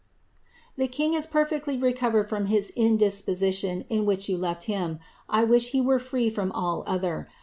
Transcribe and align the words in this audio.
lung 0.77 1.13
is 1.13 1.27
perfectly 1.27 1.77
recovered 1.77 2.27
from 2.27 2.47
his 2.47 2.73
indisposition 2.75 3.81
in 3.87 4.03
which 4.03 4.27
you 4.27 4.43
I 5.29 5.43
wish 5.43 5.69
he 5.73 5.79
were 5.79 5.99
free 5.99 6.31
from 6.31 6.51
all 6.53 6.83
other. 6.87 7.27